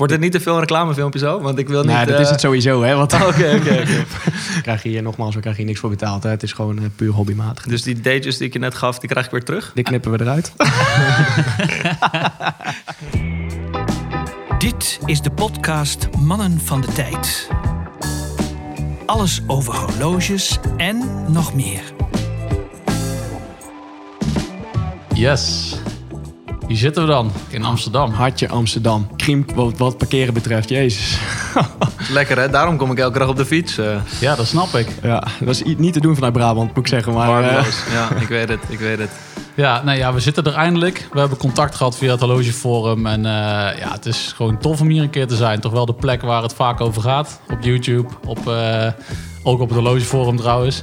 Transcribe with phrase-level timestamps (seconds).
[0.00, 1.40] Wordt het niet te veel een reclamefilmpje zo?
[1.40, 1.92] Want ik wil niet...
[1.92, 2.94] Nou, dat is eh, het sowieso, hè?
[2.94, 4.04] Want Oké, oké, oké.
[4.62, 6.22] krijg je hier nogmaals, we krijgen hier niks voor betaald.
[6.22, 6.30] Hè?
[6.30, 7.64] Het is gewoon eh, puur hobbymatig.
[7.64, 9.72] Dus die dates die ik je net gaf, die krijg ik weer terug?
[9.74, 10.52] Dit knippen we eruit.
[14.58, 17.48] Dit is de podcast Mannen van de Tijd.
[19.06, 21.82] Alles over horloges en nog meer.
[25.14, 25.76] Yes.
[26.70, 28.10] Hier zitten we dan, in Amsterdam.
[28.12, 29.08] Hartje Amsterdam.
[29.16, 31.18] Krimp wat, wat parkeren betreft, jezus.
[32.12, 32.48] Lekker hè?
[32.48, 33.78] Daarom kom ik elke dag op de fiets.
[33.78, 34.88] eh Ja, dat snap ik.
[35.02, 37.12] Ja, dat is niet te doen vanuit Brabant, moet ik zeggen.
[37.12, 37.82] Maar, eh, Waardeloos.
[37.92, 39.10] Ja, ik weet het, ik weet het.
[39.54, 41.08] Ja, nou ja, we zitten er eindelijk.
[41.12, 43.06] We hebben contact gehad via het horlogeforum.
[43.06, 45.60] En eh, ja, het is gewoon tof om hier een keer te zijn.
[45.60, 47.40] Toch wel de plek waar het vaak over gaat.
[47.52, 48.86] Op YouTube, op, eh,
[49.42, 50.82] ook op het horlogeforum trouwens.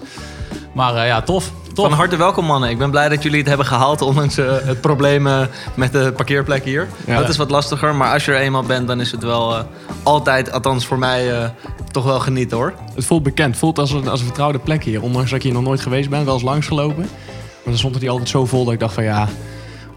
[0.78, 1.52] Maar eh, ja, tof.
[1.74, 1.88] tof.
[1.88, 2.70] Van harte welkom mannen.
[2.70, 5.42] Ik ben blij dat jullie het hebben gehaald, ondanks eh, het probleem eh,
[5.76, 6.88] met de parkeerplek hier.
[7.06, 7.20] Ja.
[7.20, 9.64] Dat is wat lastiger, maar als je er eenmaal bent, dan is het wel eh,
[10.04, 11.50] altijd, althans voor mij, eh,
[11.92, 12.74] toch wel genieten hoor.
[12.96, 13.50] Het voelt bekend.
[13.50, 15.02] Het voelt als een, als een vertrouwde plek hier.
[15.02, 17.04] Ondanks dat ik hier nog nooit geweest ben, wel eens langsgelopen.
[17.04, 19.28] Maar dan stond het hier altijd zo vol dat ik dacht van ja...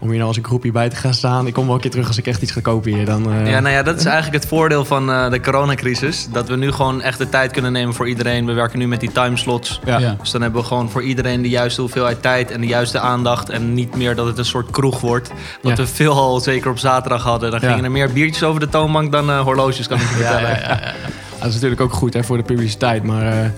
[0.01, 1.47] Om hier nou als een groepje bij te gaan staan.
[1.47, 3.05] Ik kom wel een keer terug als ik echt iets ga kopen hier.
[3.05, 6.27] Dan, eh, Ja, nou ja, dat is eigenlijk het voordeel van eh, de coronacrisis.
[6.31, 8.45] Dat we nu gewoon echt de tijd kunnen nemen voor iedereen.
[8.45, 9.79] We werken nu met die timeslots.
[9.85, 9.97] ja.
[9.99, 10.15] Ja.
[10.19, 13.49] Dus dan hebben we gewoon voor iedereen de juiste hoeveelheid tijd en de juiste aandacht.
[13.49, 15.31] En niet meer dat het een soort kroeg wordt.
[15.61, 15.83] Wat Ja.
[15.83, 17.51] we veel al zeker op zaterdag hadden.
[17.51, 17.67] Dan Ja.
[17.69, 20.41] gingen er meer biertjes over de toonbank dan eh, horloges, kan ik je vertellen.
[20.49, 20.93] ja, ja, ja.
[21.39, 23.03] Dat is natuurlijk ook goed hè, voor de publiciteit.
[23.03, 23.49] Maar eh,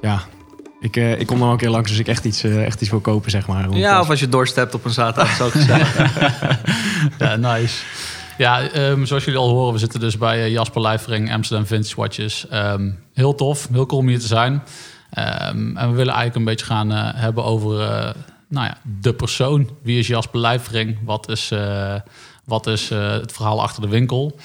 [0.00, 0.20] ja,
[0.80, 2.80] ik, eh, ik kom dan wel een keer langs als ik echt iets, eh, echt
[2.80, 3.70] iets wil kopen, zeg maar.
[3.70, 5.94] Ja, als- of als je dorst hebt op een zaterdag, ook gezellig.
[7.18, 7.82] Ja, nice.
[8.38, 11.96] Ja, ehm, zoals jullie al horen, we zitten dus bij eh, Jasper Lijfering, Amsterdam Vintage
[11.96, 12.46] Watches.
[12.48, 14.62] Ehm, heel tof, heel cool om hier te zijn.
[15.10, 18.10] Ehm, en we willen eigenlijk een beetje gaan hebben over eh,
[18.48, 19.70] nou ja, de persoon.
[19.82, 20.98] Wie is Jasper Lijfering?
[21.04, 21.94] Wat is, eh,
[22.44, 24.38] wat is eh, het verhaal achter de winkel?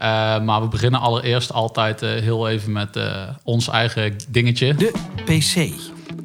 [0.00, 4.74] Eh, maar we beginnen allereerst altijd eh, heel even met eh, ons eigen dingetje.
[4.74, 4.92] De
[5.24, 5.70] PC.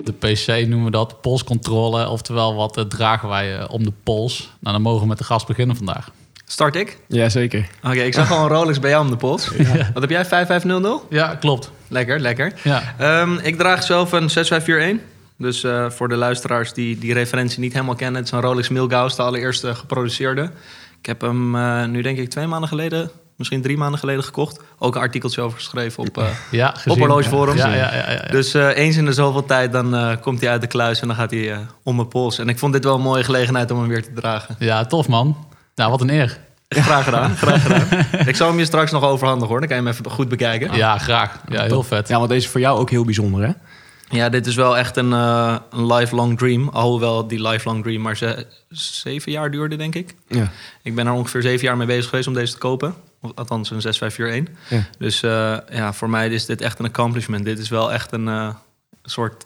[0.04, 2.10] De PC noemen we dat, polscontrole.
[2.10, 4.50] Oftewel, wat dragen wij om de pols?
[4.60, 6.12] Nou, dan mogen we met de gast beginnen vandaag.
[6.46, 7.00] Start ik?
[7.08, 7.68] Ja, zeker.
[7.84, 9.48] Oké, ik zag een Rolex bij jou om de pols.
[9.94, 10.26] Wat heb jij?
[10.26, 11.04] 5500?
[11.10, 11.72] Ja, klopt.
[11.88, 12.54] Lekker, lekker.
[12.64, 12.96] Ja.
[12.98, 15.14] Ehm, ik draag zelf een 6541.
[15.38, 18.16] Dus eh, voor de luisteraars die die referentie niet helemaal kennen...
[18.16, 20.52] het is een Rolex Milgauss, de allereerste geproduceerde.
[21.00, 23.12] Ik heb hem eh, nu denk ik twee maanden geleden...
[23.38, 24.60] misschien drie maanden geleden gekocht.
[24.80, 26.18] Ook een artikeltje over geschreven op...
[26.18, 26.92] eh, Ja, gezien.
[26.94, 27.60] Op horlogeforums.
[27.60, 28.32] Ja, ja, ja, ja, ja.
[28.32, 31.02] Dus eh, eens in de zoveel tijd dan eh, komt hij uit de kluis...
[31.02, 32.40] en dan gaat hij eh, om mijn pols.
[32.40, 34.56] En ik vond dit wel een mooie gelegenheid om hem weer te dragen.
[34.60, 35.48] ja, tof man.
[35.76, 36.38] Nou, wat een eer.
[36.70, 38.06] Graag gedaan, graag gedaan.
[38.28, 39.60] Ik zal hem je straks nog overhandigen hoor.
[39.60, 40.76] Dan kan je hem even goed bekijken.
[40.76, 41.42] Ja, graag.
[41.50, 42.08] Ja, heel vet.
[42.08, 43.52] Ja, want deze is voor jou ook heel bijzonder, hè?
[44.10, 46.70] Ja, dit is wel echt een, eh, een lifelong dream.
[46.70, 50.16] Alhoewel die lifelong dream maar ze, zeven jaar duurde, denk ik.
[50.28, 50.52] Ja.
[50.84, 52.94] Ik ben er ongeveer zeven jaar mee bezig geweest om deze te kopen.
[53.36, 54.54] Althans, een 6541.
[54.70, 54.98] Ja.
[54.98, 57.46] Dus eh, ja, voor mij is dit echt een accomplishment.
[57.46, 58.50] Dit is wel echt een eh,
[59.04, 59.46] soort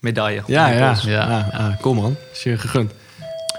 [0.00, 0.42] medaille.
[0.46, 0.96] Ja, ja.
[1.04, 1.48] Ja.
[1.52, 1.78] ja.
[1.80, 2.16] cool man.
[2.32, 2.92] Is je gegund.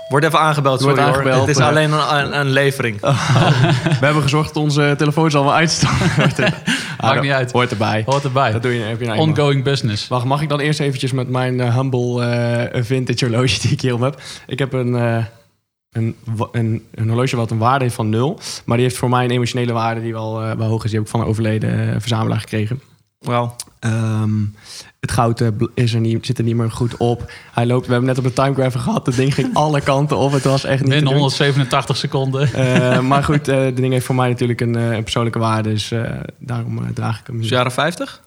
[0.07, 1.19] Wordt even aangebeld, Wordt sorry hoor.
[1.19, 1.67] aangebeld, Het is eh.
[1.67, 3.01] alleen een, een, een levering.
[3.01, 5.97] We hebben gezorgd dat onze telefoons allemaal uitstaan.
[6.97, 7.51] Dat niet uit.
[7.51, 8.03] Hoort erbij.
[8.05, 8.51] Hoort erbij.
[8.51, 9.35] Dat doe je, heb je nou eenmaal.
[9.35, 10.07] Ongoing business.
[10.07, 13.93] Wacht, mag ik dan eerst eventjes met mijn humble eh, vintage horloge die ik hier
[13.93, 14.21] om heb?
[14.47, 15.23] Ik heb een, eh,
[15.97, 16.15] een,
[16.51, 18.39] een, een horloge wat een waarde heeft van nul.
[18.65, 20.89] Maar die heeft voor mij een emotionele waarde die wel, eh, wel hoog is.
[20.89, 22.81] Die heb ik van een overleden eh, verzamelaar gekregen.
[23.19, 23.55] Wauw.
[23.79, 24.43] Ehm,
[24.99, 27.31] het goud eh, is er niet, zit er niet meer goed op.
[27.53, 29.05] Hij loopt, we hebben net op de timegrapher gehad.
[29.05, 30.31] Het ding ging alle kanten op.
[30.31, 31.19] Het was echt niet te Binnen doen.
[31.19, 32.49] 187 seconden.
[33.07, 35.69] Maar goed, eh de ding heeft voor mij natuurlijk een, een persoonlijke waarde.
[35.69, 35.93] Dus
[36.37, 37.37] daarom draag ik hem.
[37.37, 38.21] Dus jaren 50?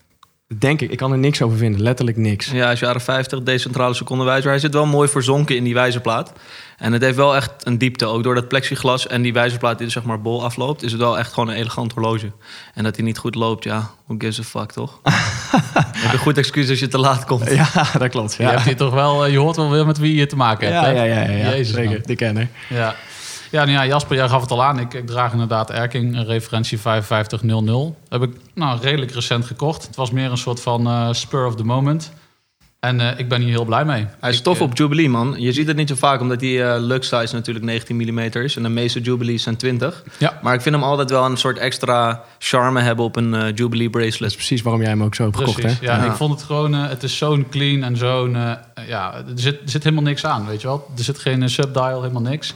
[0.59, 0.91] Denk ik.
[0.91, 1.83] Ik kan er niks over vinden.
[1.83, 2.51] Letterlijk niks.
[2.51, 4.51] Ja, is jaren 50, decentrale secondenwijzer.
[4.51, 6.33] Hij zit wel mooi verzonken in die wijzerplaat.
[6.79, 8.07] En het heeft wel echt een diepte.
[8.07, 10.83] Ook door dat plexiglas en die wijzerplaat die er zeg maar bol afloopt...
[10.83, 12.33] is het wel echt gewoon een elegant horloge.
[12.75, 15.01] En dat hij niet goed loopt, ja, who gives a fuck, toch?
[15.03, 17.51] heb je een goed excuus als je te laat komt.
[17.51, 17.69] Ja,
[17.99, 18.35] dat klopt.
[18.35, 20.37] Je, Ja, hebt hier toch wel, eh, je hoort wel weer met wie je te
[20.37, 20.87] maken hebt.
[20.87, 20.97] ja, hè?
[20.97, 21.51] ja, ja, ja, ja.
[21.51, 21.91] Jezus, zeker.
[21.91, 22.01] man.
[22.05, 22.49] Die kenner.
[22.69, 22.95] Ja.
[23.51, 24.79] Ja, nou ja, Jasper, jij gaf het al aan.
[24.79, 27.95] Ik, ik draag inderdaad Erking, een referentie 5500.
[28.09, 29.87] Heb ik nou, redelijk recent gekocht.
[29.87, 32.13] Het was meer een soort van eh, spur of the moment.
[32.81, 34.07] En eh, ik ben hier heel blij mee.
[34.21, 35.35] Hij is Ik, tof eh, op Jubilee, man.
[35.39, 38.57] Je ziet het niet zo vaak, omdat die eh Lux size natuurlijk 19 mm is.
[38.57, 40.05] En de meeste Jubilees zijn 20.
[40.19, 40.39] Ja.
[40.43, 43.91] Maar ik vind hem altijd wel een soort extra charme hebben op een eh, Jubilee
[43.91, 44.35] Dat is bracelet.
[44.35, 45.87] precies waarom jij hem ook zo hebt gekocht, Precies, hè?
[45.87, 46.11] ja, Ja.
[46.11, 48.33] Ik vond het gewoon, eh, het is zo'n clean en zo'n,
[48.87, 50.91] ja, er zit, er zit helemaal niks aan, weet je wel.
[50.97, 52.55] Er zit geen subdial, helemaal niks.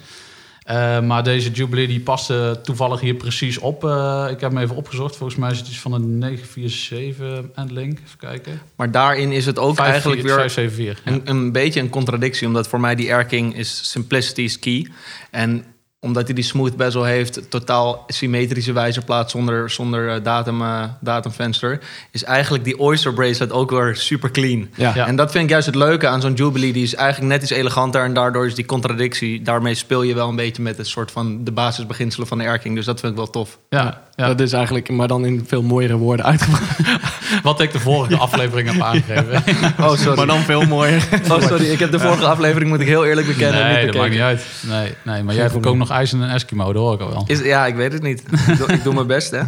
[0.64, 3.84] Eh, maar deze Jubilee die paste toevallig hier precies op.
[3.84, 5.16] Eh, ik heb hem even opgezocht.
[5.16, 7.98] Volgens mij is het iets van een 947 endlink.
[7.98, 8.60] Even kijken.
[8.76, 11.04] Maar daarin is het ook eigenlijk weer 574.
[11.04, 11.12] Ja.
[11.12, 12.46] een, een beetje een contradictie.
[12.46, 14.88] Omdat voor mij die Erking is simplicity is key.
[15.30, 15.64] En
[16.04, 21.80] omdat hij die smooth bezel heeft, totaal symmetrische wijzerplaat zonder, zonder eh, datum, eh, datumvenster,
[22.10, 24.68] is eigenlijk die Oyster bracelet ook weer super clean.
[24.74, 24.92] Ja.
[24.94, 25.06] Ja.
[25.06, 26.72] En dat vind ik juist het leuke aan zo'n Jubilee.
[26.72, 29.42] Die is eigenlijk net iets eleganter en daardoor is die contradictie.
[29.42, 32.74] Daarmee speel je wel een beetje met het soort van de basisbeginselen van de erking.
[32.74, 33.58] Dus dat vind ik wel tof.
[33.68, 34.26] Ja, ja.
[34.26, 36.78] Dat is eigenlijk, maar dan in veel mooiere woorden uitgebracht.
[37.42, 39.42] wat ik de vorige aflevering heb aangegeven.
[39.80, 40.16] Oh, sorry.
[40.16, 41.08] Maar dan veel mooier.
[41.30, 41.64] Oh, sorry.
[41.64, 44.20] Ik heb de vorige aflevering, moet ik heel eerlijk bekennen, nee, niet dat maakt niet
[44.20, 44.46] uit.
[44.60, 47.08] Nee, nee maar jij hebt ook nog ijs en een Eskimo, dat hoor ik al
[47.08, 47.24] wel.
[47.26, 48.22] Is, ja, ik weet het niet.
[48.48, 49.40] Ik doe, ik doe mijn best, hè.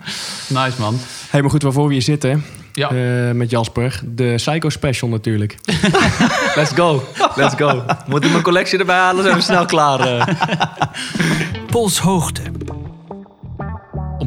[0.62, 0.98] Nice man.
[1.30, 4.00] Hey, maar goed, waarvoor we hier zitten Ja, eh, met Jasper.
[4.04, 5.56] De Psycho Special natuurlijk.
[6.54, 7.02] Let's go.
[7.34, 7.82] Let's go.
[8.06, 9.22] Moet ik mijn collectie erbij halen?
[9.24, 10.00] Zijn we snel klaar.
[10.00, 10.26] eh.
[11.66, 12.42] Polshoogte.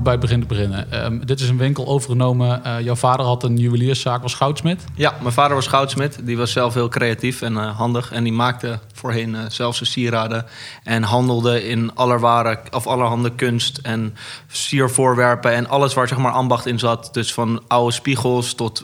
[0.07, 0.91] Bij het begin te beginnen.
[0.91, 2.63] Ehm, dit is een winkel overgenomen.
[2.63, 4.83] Eh, jouw vader had een juwelierszaak, was goudsmit.
[4.95, 6.19] Ja, mijn vader was goudsmid.
[6.23, 8.11] Die was zelf heel creatief en eh, handig.
[8.11, 10.45] En die maakte voorheen eh, zelf zijn sieraden.
[10.83, 14.15] En handelde in allerware, of allerhande kunst en
[14.47, 15.53] siervoorwerpen.
[15.53, 17.09] En alles waar zeg maar ambacht in zat.
[17.11, 18.83] Dus van oude spiegels tot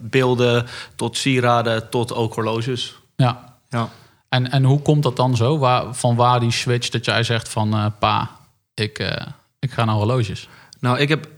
[0.00, 0.66] beelden,
[0.96, 2.94] tot sieraden, tot ook horloges.
[3.16, 3.56] Ja.
[3.68, 3.88] Ja.
[4.28, 5.58] En, en hoe komt dat dan zo?
[5.58, 7.94] Waar, van waar die switch dat jij zegt van...
[7.98, 8.30] pa,
[8.74, 9.16] ik,
[9.64, 10.48] ik ga naar horloges.
[10.80, 11.28] Nou, ik heb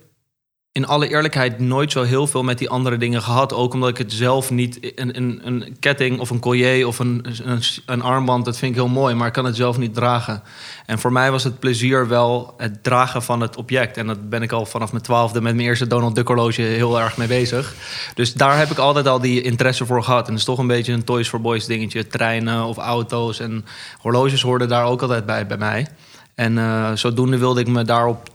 [0.73, 3.53] in alle eerlijkheid nooit zo heel veel met die andere dingen gehad.
[3.53, 4.93] Ook omdat ik het zelf niet...
[4.95, 8.79] Een, een, een ketting of een collier of een, een, een armband, dat vind ik
[8.79, 9.15] heel mooi.
[9.15, 10.43] Maar ik kan het zelf niet dragen.
[10.87, 13.97] En voor mij was het plezier wel het dragen van het object.
[13.97, 17.01] En dat ben ik al vanaf mijn twaalfde met mijn eerste Donald Duck horloge heel
[17.01, 17.75] erg mee bezig.
[18.15, 20.27] Dus daar heb ik altijd al die interesse voor gehad.
[20.27, 22.07] En het is toch een beetje een Toys for Boys dingetje.
[22.07, 23.65] Treinen of auto's en
[24.01, 25.87] horloges hoorden daar ook altijd bij bij mij.
[26.37, 28.35] En eh, zodoende wilde ik me daarop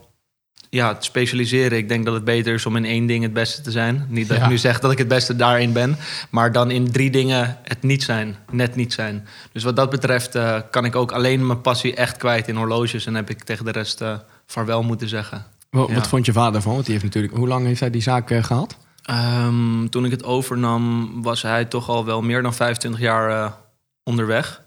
[0.70, 1.78] ja, specialiseren.
[1.78, 4.06] Ik denk dat het beter is om in één ding het beste te zijn.
[4.08, 4.42] Niet dat Ja.
[4.44, 5.96] ik nu zeg dat ik het beste daarin ben,
[6.30, 9.26] maar dan in drie dingen het niet zijn, net niet zijn.
[9.52, 13.06] Dus wat dat betreft eh, kan ik ook alleen mijn passie echt kwijt in horloges
[13.06, 14.14] en heb ik tegen de rest eh
[14.46, 15.44] vaarwel moeten zeggen.
[15.70, 15.94] Wat, Ja.
[15.94, 16.72] wat vond je vader van?
[16.72, 18.76] Want die heeft natuurlijk, hoe lang heeft hij die zaak eh, gehad?
[19.02, 23.54] Ehm, toen ik het overnam, was hij toch al wel meer dan 25 jaar
[24.04, 24.62] onderweg.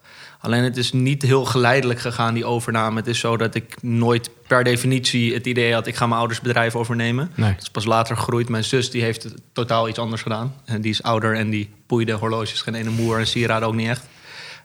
[0.45, 2.95] Alleen het is niet heel geleidelijk gegaan, die overname.
[2.95, 5.88] Het is zo dat ik nooit per definitie het idee had...
[5.88, 7.31] ik ga mijn ouders bedrijf overnemen.
[7.36, 7.50] Nee.
[7.50, 8.50] Het is pas later gegroeid.
[8.50, 10.53] Mijn zus die heeft totaal iets anders gedaan.
[10.65, 12.62] En die is ouder en die poeide horloges.
[12.62, 14.07] Geen ene moer en sieraden ook niet echt.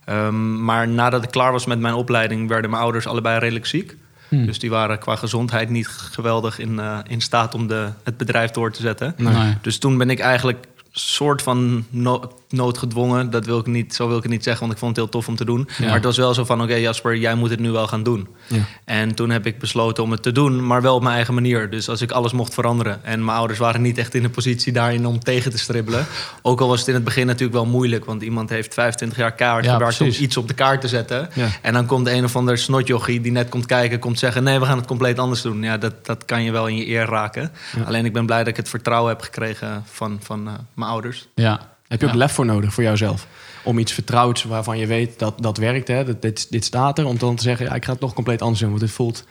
[0.04, 2.48] Ehm, maar nadat ik klaar was met mijn opleiding...
[2.48, 3.96] werden mijn ouders allebei redelijk ziek.
[4.28, 4.46] Hmm.
[4.46, 7.54] Dus die waren qua gezondheid niet geweldig in, eh, in staat...
[7.54, 9.14] om de, het bedrijf door te zetten.
[9.16, 9.54] Nee.
[9.60, 13.30] Dus toen ben ik eigenlijk soort van no- noodgedwongen.
[13.30, 15.12] Dat wil ik niet, zo wil ik het niet zeggen, want ik vond het heel
[15.14, 15.68] tof om te doen.
[15.78, 15.84] Ja.
[15.84, 18.28] Maar het was wel zo van, oké Jasper, jij moet het nu wel gaan doen.
[18.46, 18.60] Ja.
[18.84, 21.70] En toen heb ik besloten om het te doen, maar wel op mijn eigen manier.
[21.70, 23.04] Dus als ik alles mocht veranderen.
[23.04, 26.06] En mijn ouders waren niet echt in de positie daarin om tegen te stribbelen.
[26.42, 28.04] Ook al was het in het begin natuurlijk wel moeilijk.
[28.04, 30.18] Want iemand heeft 25 jaar kaart Ja, gewerkt precies.
[30.18, 31.28] om iets op de kaart te zetten.
[31.34, 31.48] Ja.
[31.62, 33.98] En dan komt een of ander snotjochie die net komt kijken...
[33.98, 35.62] komt zeggen, nee, we gaan het compleet anders doen.
[35.62, 37.52] Ja, dat, dat kan je wel in je eer raken.
[37.86, 41.28] Alleen ik ben blij dat ik het vertrouwen heb gekregen van, van eh, mijn ouders.
[41.34, 41.69] Ja.
[41.90, 42.18] Heb je ook Ja.
[42.18, 43.26] lef voor nodig voor jouzelf?
[43.64, 46.04] Om iets vertrouwds waarvan je weet dat dat werkt, hè?
[46.04, 48.42] Dat, dit, dit staat er, om dan te zeggen, ja, ik ga het toch compleet
[48.42, 48.68] anders doen.
[48.68, 49.24] Want het voelt,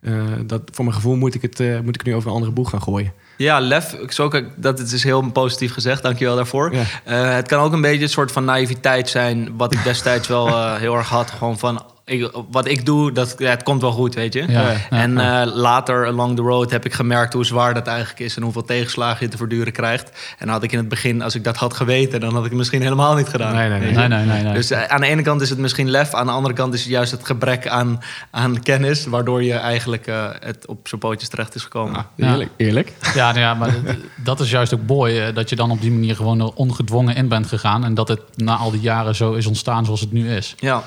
[0.00, 0.14] eh,
[0.46, 2.70] dat, voor mijn gevoel moet ik, het, eh, moet ik nu over een andere boeg
[2.70, 3.12] gaan gooien.
[3.36, 6.74] Ja, lef, ook, dat het is heel positief gezegd, dankjewel daarvoor.
[6.74, 6.82] Ja.
[7.04, 10.74] Eh, het kan ook een beetje een soort van naïviteit zijn, wat ik destijds wel
[10.74, 11.30] heel erg had.
[11.30, 14.44] Gewoon van, ik, wat ik doe, dat, ja, het komt wel goed, weet je.
[14.48, 15.42] Ja, ja, en ja.
[15.42, 18.36] eh, later, along the road, heb ik gemerkt hoe zwaar dat eigenlijk is...
[18.36, 20.34] en hoeveel tegenslagen je te verduren krijgt.
[20.38, 22.20] En had ik in het begin, als ik dat had geweten...
[22.20, 23.54] dan had ik het misschien helemaal niet gedaan.
[23.54, 23.88] Nee, nee, nee.
[23.88, 24.08] weet je.
[24.08, 24.42] Nee, nee, nee.
[24.42, 24.52] nee.
[24.52, 26.80] Dus eh, aan de ene kant is het misschien lef, aan de andere kant is
[26.80, 31.28] het juist het gebrek aan, aan kennis, waardoor je eigenlijk eh, het op zijn pootjes
[31.28, 32.06] terecht is gekomen.
[32.16, 32.30] Ja.
[32.30, 32.50] Eerlijk.
[32.56, 32.92] eerlijk.
[33.14, 33.74] Ja, nou ja, maar
[34.16, 35.32] dat is juist ook mooi.
[35.32, 37.84] Dat je dan op die manier gewoon ongedwongen in bent gegaan.
[37.84, 40.54] En dat het na al die jaren zo is ontstaan zoals het nu is.
[40.58, 40.82] Ja,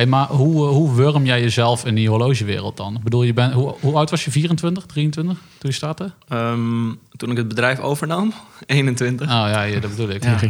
[0.00, 2.96] Hey, maar hoe, eh, hoe wurm jij jezelf in die horlogewereld dan?
[2.96, 4.30] Ik bedoel, je bent, hoe, hoe oud was je?
[4.30, 6.10] 24, 23 toen je startte?
[6.28, 8.32] Ehm, toen ik het bedrijf overnam,
[8.66, 9.26] 21.
[9.26, 10.24] Oh ja, ja, dat bedoel ik.
[10.24, 10.38] Ja.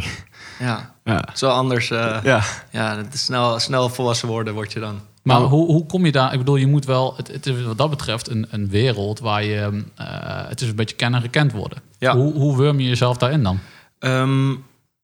[0.59, 0.95] Ja.
[1.05, 1.25] Ja, Ja.
[1.35, 1.91] zo anders.
[1.91, 2.41] eh, ja.
[2.71, 2.97] Ja.
[2.97, 5.01] het is snel, snel volwassen worden word je dan.
[5.23, 6.33] Maar hoe, hoe kom je daar?
[6.33, 7.15] Ik bedoel, je moet wel...
[7.17, 9.85] Het, het is wat dat betreft een, een wereld waar je...
[9.97, 10.07] eh,
[10.49, 11.79] het is een beetje kennen en gekend worden.
[11.99, 12.17] Ja.
[12.17, 13.59] Hoe, hoe wurm je jezelf daarin dan?
[13.99, 14.55] Ehm,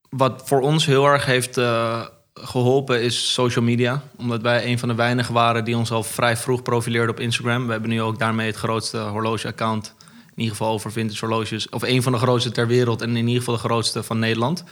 [0.09, 2.01] wat voor ons heel erg heeft eh,
[2.41, 4.01] geholpen is social media.
[4.17, 7.65] Omdat wij een van de weinigen waren die ons al vrij vroeg profileerden op Instagram.
[7.65, 9.93] We hebben nu ook daarmee het grootste horloge-account.
[10.35, 11.69] In ieder geval over vintage horloges.
[11.69, 14.63] Of een van de grootste ter wereld en in ieder geval de grootste van Nederland.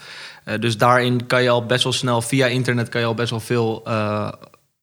[0.44, 3.30] Eh, dus daarin kan je al best wel snel, via internet kan je al best
[3.30, 3.82] wel veel...
[3.86, 4.32] eh,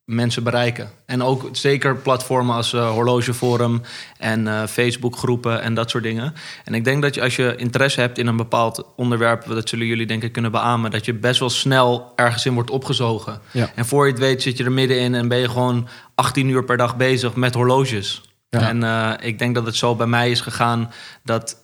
[0.04, 0.90] mensen bereiken.
[1.06, 3.82] En ook zeker platformen als uh, Horlogeforum
[4.18, 6.34] en uh, Facebookgroepen en dat soort dingen.
[6.64, 9.86] En ik denk dat je als je interesse hebt in een bepaald onderwerp, dat zullen
[9.86, 13.40] jullie denk ik kunnen beamen, dat je best wel snel ergens in wordt opgezogen.
[13.50, 13.70] Ja.
[13.74, 16.64] En voor je het weet zit je er middenin en ben je gewoon 18 uur
[16.64, 18.22] per dag bezig met horloges.
[18.48, 18.68] Ja.
[18.68, 20.90] En uh, ik denk dat het zo bij mij is gegaan
[21.24, 21.60] dat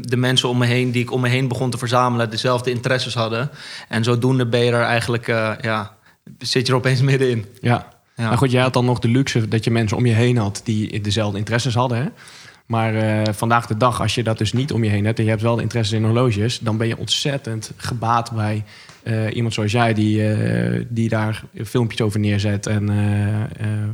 [0.00, 3.14] de mensen om me heen die ik om me heen begon te verzamelen dezelfde interesses
[3.14, 3.50] hadden.
[3.88, 5.26] En zodoende ben je er eigenlijk,
[5.60, 5.98] ja,
[6.38, 7.44] zit je er opeens middenin.
[7.60, 7.98] Ja.
[8.16, 8.28] Ja.
[8.28, 10.60] Maar goed, jij had dan nog de luxe dat je mensen om je heen had
[10.64, 11.98] die dezelfde interesses hadden.
[11.98, 12.08] Hè?
[12.66, 15.24] Maar uh, vandaag de dag, als je dat dus niet om je heen hebt en
[15.24, 18.64] je hebt wel de interesses in horloges, dan ben je ontzettend gebaat bij
[19.02, 22.88] uh, iemand zoals jij, die, uh, die daar filmpjes over neerzet en,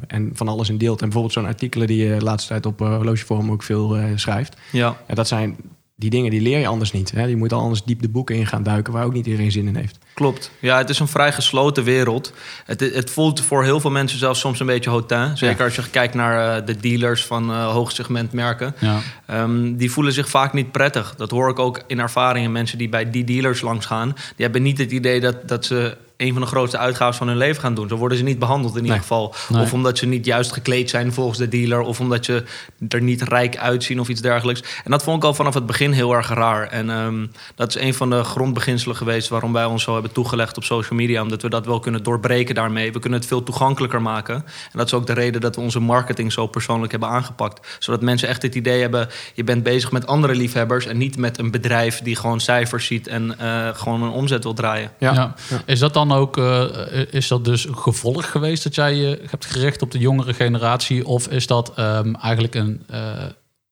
[0.07, 0.99] en van alles in deelt.
[1.01, 4.57] En bijvoorbeeld zo'n artikelen die je de laatste tijd op horlogeforum ook veel schrijft.
[4.73, 4.97] Ja.
[5.09, 5.15] ja.
[5.15, 5.57] Dat zijn
[5.99, 7.11] die dingen die leer je anders niet.
[7.11, 7.25] Hè?
[7.25, 9.77] Je moet anders diep de boeken in gaan duiken waar ook niet iedereen zin in
[9.77, 9.99] heeft.
[10.15, 10.51] Klopt.
[10.59, 12.33] Ja, het is een vrij gesloten wereld.
[12.65, 15.37] Het, het voelt voor heel veel mensen zelfs soms een beetje hotin.
[15.37, 15.65] Zeker ja.
[15.65, 18.75] als je kijkt naar uh, de dealers van uh, hoogsegment merken.
[18.79, 19.01] Ja.
[19.43, 21.15] Um, die voelen zich vaak niet prettig.
[21.17, 22.53] Dat hoor ik ook in ervaringen.
[22.53, 25.97] Mensen die bij die dealers langs gaan, die hebben niet het idee dat, dat ze
[26.17, 27.89] een van de grootste uitgaven van hun leven gaan doen.
[27.89, 28.85] Zo worden ze niet behandeld in Nee.
[28.91, 29.35] ieder geval.
[29.49, 29.63] Nee.
[29.63, 31.81] Of omdat ze niet juist gekleed zijn volgens de dealer.
[31.81, 32.45] Of omdat ze
[32.89, 34.63] er niet rijk uitzien of iets dergelijks.
[34.85, 36.69] En dat vond ik al vanaf het begin heel erg raar.
[36.69, 39.29] En ehm, dat is een van de grondbeginselen geweest...
[39.29, 41.23] waarom wij ons zo hebben toegelegd op social media.
[41.23, 42.93] Omdat we dat wel kunnen doorbreken daarmee.
[42.93, 44.35] We kunnen het veel toegankelijker maken.
[44.35, 47.77] En dat is ook de reden dat we onze marketing zo persoonlijk hebben aangepakt.
[47.79, 49.09] Zodat mensen echt het idee hebben...
[49.35, 50.87] je bent bezig met andere liefhebbers...
[50.87, 53.07] en niet met een bedrijf die gewoon cijfers ziet...
[53.07, 54.91] en eh, gewoon een omzet wil draaien.
[54.99, 55.13] Ja.
[55.15, 55.35] Ja.
[55.67, 56.65] Is dat dan ook, uh,
[57.11, 61.07] is dat dus gevolg geweest dat jij je hebt gericht op de jongere generatie?
[61.07, 62.87] Of is dat um, eigenlijk een,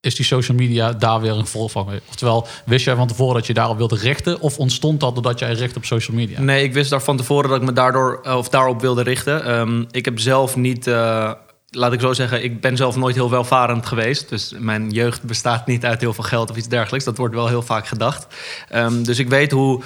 [0.01, 1.89] is die social media daar weer een gevolg van?
[2.09, 4.41] Oftewel, wist jij van tevoren dat je daarop wilde richten?
[4.41, 6.41] Of ontstond dat doordat jij richt op social media?
[6.41, 9.51] Nee, ik wist daar van tevoren dat ik me daardoor, of daarop wilde richten.
[9.51, 10.87] Um, ik heb zelf niet
[11.77, 14.29] laat ik zo zeggen, ik ben zelf nooit heel welvarend geweest.
[14.29, 17.05] Dus mijn jeugd bestaat niet uit heel veel geld of iets dergelijks.
[17.05, 18.27] Dat wordt wel heel vaak gedacht.
[18.75, 19.83] Um, dus ik weet hoe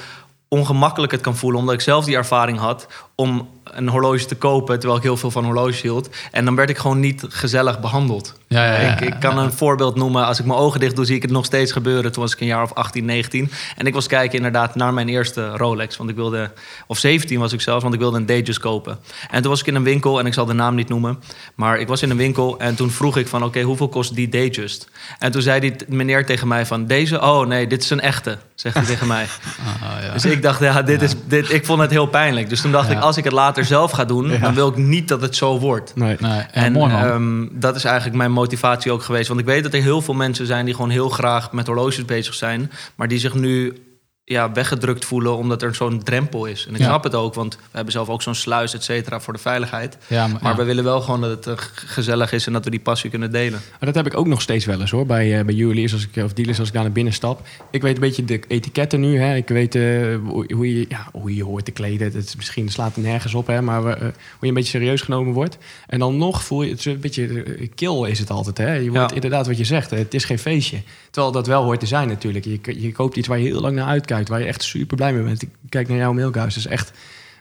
[0.49, 2.87] ongemakkelijk het kan voelen, omdat ik zelf die ervaring had
[3.21, 6.09] om een horloge te kopen terwijl ik heel veel van horloges hield.
[6.31, 8.35] En dan werd ik gewoon niet gezellig behandeld.
[8.47, 10.27] Ja, ja, ja, ik, ik, kan een voorbeeld noemen.
[10.27, 12.13] Als ik mijn ogen dicht doe, zie ik het nog steeds gebeuren.
[12.13, 13.51] Toen was ik een jaar of 18, 19.
[13.77, 15.97] En ik was kijken inderdaad naar mijn eerste Rolex.
[15.97, 16.51] Want ik wilde,
[16.87, 18.99] of 17 was ik zelfs, want ik wilde een Datejust kopen.
[19.31, 21.23] En toen was ik in een winkel, en ik zal de naam niet noemen.
[21.55, 24.15] Maar ik was in een winkel en toen vroeg ik van, oké, okay, hoeveel kost
[24.15, 24.89] die Datejust?
[25.19, 28.39] En toen zei die meneer tegen mij van, deze, oh nee, dit is een echte,
[28.55, 29.27] zegt hij tegen mij.
[30.03, 30.13] Ja.
[30.13, 32.49] Dus ik dacht, ja, dit is, dit, ik vond het heel pijnlijk.
[32.49, 34.39] Dus toen dacht ik, als ik het later zelf ga doen, Ja.
[34.39, 35.93] dan wil ik niet dat het zo wordt.
[35.97, 36.17] Nee.
[36.21, 39.29] Nee, En ehm, dat is eigenlijk mijn motivatie ook geweest.
[39.29, 42.05] Want ik weet dat er heel veel mensen zijn die gewoon heel graag met horloges
[42.05, 42.71] bezig zijn.
[42.95, 43.73] Maar die zich nu
[44.29, 46.67] ja, weggedrukt voelen omdat er zo'n drempel is.
[46.67, 46.85] En ik Ja.
[46.87, 49.99] snap het ook, want we hebben zelf ook zo'n sluis, et cetera, voor de veiligheid.
[50.07, 50.59] ja, maar, Maar ja.
[50.59, 53.31] we willen wel gewoon dat het eh, gezellig is en dat we die passie kunnen
[53.31, 53.61] delen.
[53.71, 55.07] Maar dat heb ik ook nog steeds wel eens hoor.
[55.07, 57.47] Bij, eh, bij juweliers als ik, of dealers als ik daar naar binnen stap.
[57.71, 59.19] Ik weet een beetje de etiketten nu.
[59.19, 59.35] Hè.
[59.37, 59.83] Ik weet eh,
[60.55, 62.07] hoe, je, ja, hoe je hoort te kleden.
[62.13, 63.47] Het is, misschien slaat het nergens op.
[63.47, 65.59] Hè, maar eh, hoe je een beetje serieus genomen wordt.
[65.87, 68.59] En dan nog voel je het een beetje eh, kill is het altijd.
[68.59, 68.73] Hè.
[68.75, 69.15] Je wordt Ja.
[69.15, 69.91] inderdaad wat je zegt.
[69.91, 70.83] Het is geen feestje.
[71.11, 72.45] Terwijl dat wel hoort te zijn natuurlijk.
[72.45, 74.18] Je, je koopt iets waar je heel lang naar uitkijkt.
[74.27, 75.43] Waar je echt super blij mee bent.
[75.43, 76.55] Ik kijk naar jouw mailhuis.
[76.55, 76.93] Dat is echt...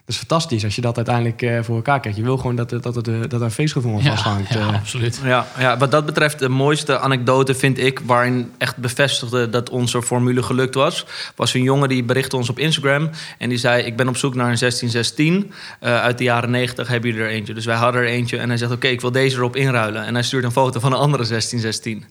[0.05, 2.17] Dat is fantastisch als je dat uiteindelijk eh, voor elkaar krijgt.
[2.17, 4.53] Je wil gewoon dat, het- dat, het, dat er een feestgevoel aan ja, vasthangt.
[4.53, 4.73] ja, eh.
[4.73, 5.19] absoluut.
[5.23, 10.01] Ja, ja, wat dat betreft, de mooiste anekdote vind ik, waarin echt bevestigde dat onze
[10.01, 11.05] formule gelukt was,
[11.35, 14.35] was een jongen die berichtte ons op Instagram en die zei: Ik ben op zoek
[14.35, 16.87] naar een 1616 eh, uit de jaren 90.
[16.87, 17.53] Hebben jullie er eentje?
[17.53, 20.05] Dus wij hadden er eentje en hij zegt: Oké, ik wil deze erop inruilen.
[20.05, 22.05] En hij stuurt een foto van een andere 1616.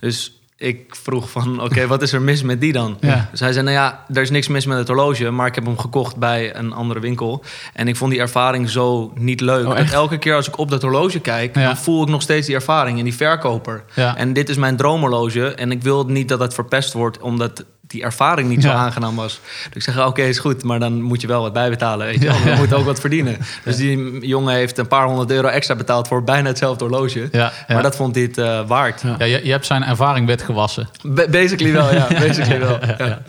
[0.00, 2.96] Dus ik vroeg van, oké, wat is er mis met die dan?
[3.00, 3.28] Ja.
[3.30, 5.30] Dus hij zei, nou ja, er is niks mis met het horloge...
[5.30, 7.44] maar ik heb hem gekocht bij een andere winkel.
[7.74, 9.66] En ik vond die ervaring zo niet leuk.
[9.66, 11.56] Oh, dat elke keer als ik op dat horloge kijk...
[11.56, 11.66] Ja.
[11.66, 13.84] dan voel ik nog steeds die ervaring in die verkoper.
[13.94, 14.16] Ja.
[14.16, 15.54] En dit is mijn droomhorloge.
[15.54, 17.20] En ik wil niet dat het verpest wordt...
[17.20, 18.74] omdat die ervaring niet zo Ja.
[18.74, 19.40] aangenaam was.
[19.64, 22.06] Dus ik zeg, oké, is goed, maar dan moet je wel wat bijbetalen.
[22.06, 22.26] Weet je?
[22.26, 22.42] wel.
[22.42, 23.36] We moeten ook wat verdienen.
[23.64, 26.08] Dus die jongen heeft een paar honderd euro extra betaald...
[26.08, 27.28] voor bijna hetzelfde horloge.
[27.32, 27.74] Ja, ja.
[27.74, 29.02] Maar dat vond hij het eh, waard.
[29.18, 30.88] Ja, je, je hebt zijn ervaring wetgewassen.
[31.02, 32.06] Ba- basically wel, ja.
[32.26, 32.78] Basically wel.
[32.98, 33.22] Ja.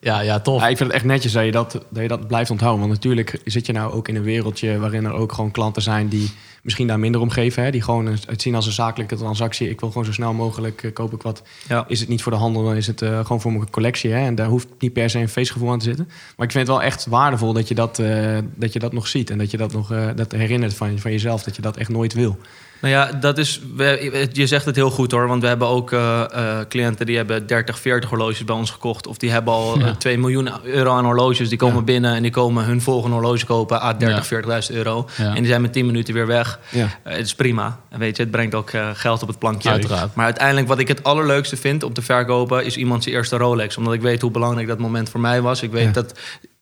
[0.00, 0.60] Ja, ja, tof.
[0.60, 2.80] Ja, ik vind het echt netjes dat je dat, dat je dat blijft onthouden.
[2.80, 6.08] Want natuurlijk zit je nou ook in een wereldje waarin er ook gewoon klanten zijn
[6.08, 6.30] die
[6.64, 7.62] misschien daar minder om geven.
[7.62, 7.70] Hè?
[7.70, 9.68] Die gewoon het zien als een zakelijke transactie.
[9.68, 11.42] Ik wil gewoon zo snel mogelijk eh, koop ik wat.
[11.68, 11.84] Ja.
[11.88, 14.10] Is het niet voor de handel, dan is het eh, gewoon voor mijn collectie.
[14.10, 14.26] Hè?
[14.26, 16.04] En daar hoeft niet per se een feestgevoel aan te zitten.
[16.36, 19.06] Maar ik vind het wel echt waardevol dat je dat, eh, dat, je dat nog
[19.06, 19.30] ziet.
[19.30, 21.42] En dat je dat nog dat herinnert van, van jezelf.
[21.42, 22.38] Dat je dat echt nooit wil.
[22.84, 25.28] Nou ja, dat is, we- je zegt het heel goed hoor.
[25.28, 29.06] Want we hebben ook eh, eh, cliënten die hebben 30, 40 horloges bij ons gekocht.
[29.06, 29.86] Of die hebben al Ja.
[29.86, 31.48] eh, 2 miljoen euro aan horloges.
[31.48, 31.82] Die komen Ja.
[31.82, 33.80] binnen en die komen hun volgende horloge kopen.
[33.80, 34.24] Ah, 30, Ja.
[34.24, 35.08] 40.000 euro.
[35.16, 35.28] Ja.
[35.28, 36.58] En die zijn met 10 minuten weer weg.
[36.70, 36.88] Ja.
[37.02, 37.80] Eh, het is prima.
[37.90, 39.70] En weet je, het brengt ook eh, geld op het plankje.
[39.70, 40.14] Uiteraard.
[40.14, 42.64] Maar uiteindelijk wat ik het allerleukste vind om te verkopen...
[42.64, 43.76] is iemand zijn eerste Rolex.
[43.76, 45.62] Omdat ik weet hoe belangrijk dat moment voor mij was.
[45.62, 45.90] Ik weet Ja.
[45.92, 46.18] dat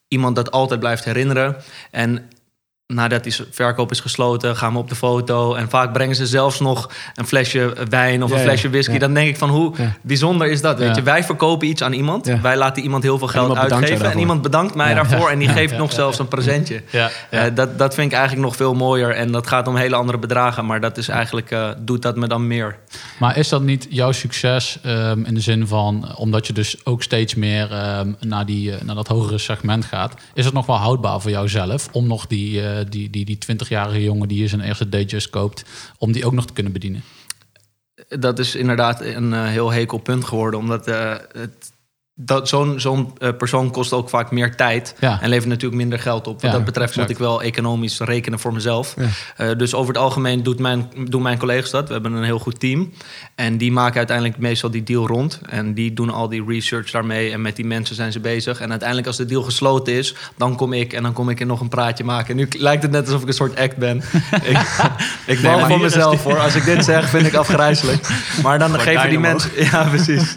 [0.08, 1.56] iemand dat altijd blijft herinneren.
[1.90, 2.28] En
[2.86, 5.54] nadat die verkoop is gesloten, gaan we op de foto.
[5.54, 8.92] En vaak brengen ze zelfs nog een flesje wijn of Ja, een flesje whisky.
[8.92, 8.98] ja.
[8.98, 9.72] Dan denk ik van hoe
[10.02, 10.78] bijzonder is dat?
[10.78, 12.32] Weet je, wij verkopen iets aan iemand.
[12.42, 14.10] Wij laten iemand heel veel geld uitgeven.
[14.12, 15.30] En iemand bedankt mij daarvoor.
[15.30, 16.82] En die geeft nog zelfs een presentje.
[16.90, 19.10] Ja, Eh, dat, dat vind ik eigenlijk nog veel mooier.
[19.14, 20.66] En dat gaat om hele andere bedragen.
[20.66, 22.76] Maar dat is eigenlijk, eh, doet dat me dan meer.
[23.18, 27.02] Maar is dat niet jouw succes ehm, in de zin van, omdat je dus ook
[27.02, 30.76] steeds meer ehm, naar, die, eh, naar dat hogere segment gaat, is het nog wel
[30.76, 32.60] houdbaar voor jouzelf om nog die,
[32.90, 35.64] die, die, die 20-jarige jongen die je zijn eerste Datejust koopt,
[35.98, 37.02] om die ook nog te kunnen bedienen?
[38.08, 40.60] Dat is inderdaad een eh, heel hekel punt geworden.
[40.60, 41.72] Omdat eh, het,
[42.14, 44.94] dat, zo'n zo'n eh, persoon kost ook vaak meer tijd.
[45.00, 45.20] Ja.
[45.20, 46.32] En levert natuurlijk minder geld op.
[46.32, 47.08] Wat Ja, dat betreft exact.
[47.08, 48.94] moet ik wel economisch rekenen voor mezelf.
[48.96, 49.08] Ja.
[49.36, 51.86] Eh, dus over het algemeen doet mijn, doen mijn collega's dat.
[51.86, 52.92] We hebben een heel goed team.
[53.34, 55.40] En die maken uiteindelijk meestal die deal rond.
[55.48, 57.32] En die doen al die research daarmee.
[57.32, 58.60] En met die mensen zijn ze bezig.
[58.60, 60.92] En uiteindelijk als de deal gesloten is, dan kom ik.
[60.92, 62.36] En dan kom ik er nog een praatje maken.
[62.36, 63.96] Nu lijkt het net alsof ik een soort act ben.
[64.52, 64.58] ik
[65.26, 66.38] ik hier is mezelf hoor.
[66.38, 68.08] Als ik dit zeg, vind ik afgrijzelijk.
[68.42, 69.50] Maar dan geven die mensen...
[69.70, 70.34] Ja, precies.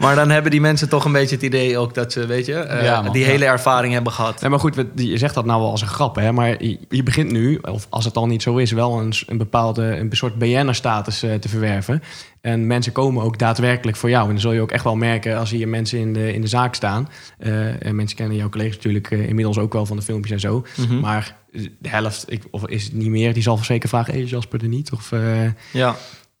[0.00, 2.54] Maar dan hebben die mensen toch een beetje het idee ook dat ze, weet je...
[2.54, 3.12] eh, Ja, man.
[3.12, 3.28] die Ja.
[3.28, 4.40] hele ervaring hebben gehad.
[4.40, 6.32] Nee, maar goed, je zegt dat nou wel als een grap, hè?
[6.32, 9.82] Maar je, begint nu, of als het al niet zo is, wel een, een bepaalde
[9.96, 12.02] een soort BN'er-status eh, te verwerven.
[12.40, 14.24] En mensen komen ook daadwerkelijk voor jou.
[14.24, 16.46] En dan zul je ook echt wel merken als hier mensen in de, in de
[16.46, 17.08] zaak staan.
[17.38, 20.40] Eh, en mensen kennen jouw collega's natuurlijk eh, inmiddels ook wel van de filmpjes en
[20.40, 20.66] zo.
[20.76, 21.00] Mhm.
[21.00, 21.36] Maar
[21.78, 24.68] de helft, ik, of is het niet meer, die zal zeker vragen: hey, Jasper er
[24.68, 24.92] niet?
[24.92, 25.96] Of, eh, Ja.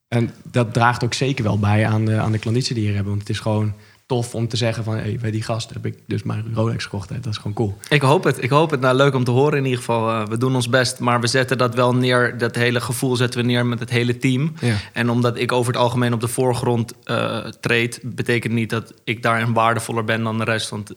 [0.08, 3.08] en dat draagt ook zeker wel bij aan de, aan de klanditie die je hebben.
[3.10, 3.74] Want het is gewoon
[4.08, 4.94] tof om te zeggen van...
[4.94, 7.08] Hey, bij die gast heb ik dus mijn Rolex gekocht.
[7.08, 7.20] Hè.
[7.20, 7.78] Dat is gewoon cool.
[7.88, 8.42] Ik hoop het.
[8.42, 8.80] Ik hoop het.
[8.80, 10.10] Nou, leuk om te horen in ieder geval.
[10.10, 12.38] Eh, we doen ons best, maar we zetten dat wel neer.
[12.38, 14.52] Dat hele gevoel zetten we neer met het hele team.
[14.60, 14.74] Ja.
[14.92, 18.00] En omdat ik over het algemeen op de voorgrond eh, treed...
[18.02, 20.70] betekent niet dat ik daarin waardevoller ben dan de rest.
[20.70, 20.92] Want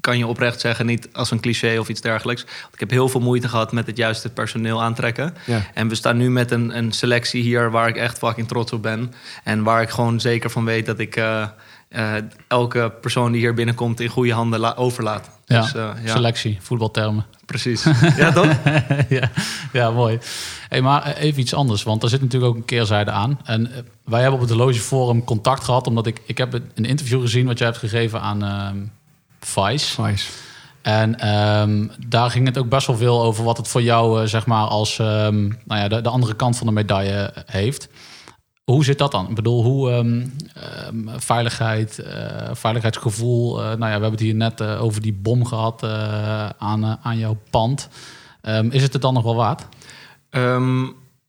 [0.00, 2.42] kan je oprecht zeggen, niet als een cliché of iets dergelijks.
[2.42, 5.34] Want ik heb heel veel moeite gehad met het juiste personeel aantrekken.
[5.44, 5.62] Ja.
[5.74, 8.82] En we staan nu met een, een selectie hier waar ik echt fucking trots op
[8.82, 9.12] ben.
[9.44, 11.16] En waar ik gewoon zeker van weet dat ik...
[11.16, 11.46] eh,
[11.88, 12.12] eh,
[12.48, 15.30] elke persoon die hier binnenkomt in goede handen la- overlaat.
[15.44, 17.24] Ja, Dus, eh, ja selectie, voetbaltermen.
[17.44, 17.84] precies.
[18.16, 18.56] Ja, toch?
[19.08, 19.30] ja,
[19.72, 20.18] ja, mooi.
[20.68, 23.40] Hey, maar even iets anders, want er zit natuurlijk ook een keerzijde aan.
[23.44, 26.84] En eh, wij hebben op het Horloge Forum contact gehad, omdat ik, ik heb een
[26.84, 28.76] interview gezien wat jij hebt gegeven aan ehm
[29.40, 30.02] Vice.
[30.02, 30.30] Nice.
[30.82, 34.46] En ehm, daar ging het ook best wel veel over wat het voor jou, zeg
[34.46, 37.88] maar, als ehm, nou ja, de, de andere kant van de medaille heeft.
[38.70, 39.28] Hoe zit dat dan?
[39.28, 43.58] Ik bedoel, hoe ehm, ehm, veiligheid, eh, veiligheidsgevoel.
[43.58, 46.98] eh, nou ja, we hebben het hier net eh, over die bom gehad eh, aan,
[47.02, 47.88] aan jouw pand.
[48.40, 49.66] Ehm, is het het dan nog wel waard?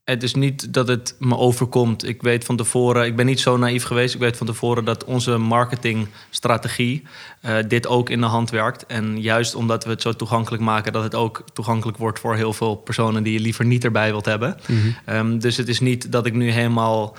[0.09, 2.07] Het is niet dat het me overkomt.
[2.07, 4.13] Ik weet van tevoren, ik ben niet zo naïef geweest.
[4.13, 7.03] Ik weet van tevoren dat onze marketingstrategie
[7.41, 8.85] eh, dit ook in de hand werkt.
[8.85, 12.53] En juist omdat we het zo toegankelijk maken, dat het ook toegankelijk wordt voor heel
[12.53, 14.57] veel personen die je liever niet erbij wilt hebben.
[15.05, 17.15] Ehm, dus het is niet dat ik nu helemaal